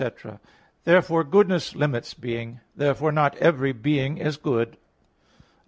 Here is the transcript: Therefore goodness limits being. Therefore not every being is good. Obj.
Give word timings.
Therefore 0.83 1.23
goodness 1.23 1.75
limits 1.75 2.15
being. 2.15 2.59
Therefore 2.75 3.11
not 3.11 3.37
every 3.37 3.71
being 3.71 4.17
is 4.17 4.35
good. 4.35 4.69
Obj. 4.69 4.77